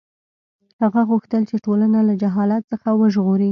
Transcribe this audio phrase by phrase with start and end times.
[0.81, 3.49] هغه غوښتل چې ټولنه له جهالت څخه وژغوري.